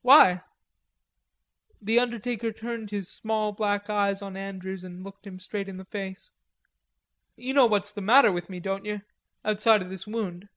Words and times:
"Why?" 0.00 0.40
The 1.82 1.98
undertaker 1.98 2.50
turned 2.50 2.90
his 2.90 3.10
small 3.10 3.52
black 3.52 3.90
eyes 3.90 4.22
on 4.22 4.38
Andrews 4.38 4.84
and 4.84 5.04
looked 5.04 5.26
him 5.26 5.38
straight 5.38 5.68
in 5.68 5.76
the 5.76 5.84
face. 5.84 6.30
"You 7.36 7.52
know 7.52 7.66
what's 7.66 7.92
the 7.92 8.00
matter 8.00 8.32
with 8.32 8.48
me, 8.48 8.58
don't 8.58 8.86
yer, 8.86 9.02
outside 9.44 9.82
o' 9.82 9.88
this 9.90 10.06
wound?" 10.06 10.48